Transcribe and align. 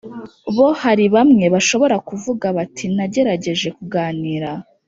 Bo 0.55 0.67
hari 0.81 1.05
bamwe 1.15 1.45
bashobora 1.53 1.95
kuvuga 2.07 2.45
bati 2.57 2.85
nagerageje 2.95 3.67
kuganira 3.77 4.49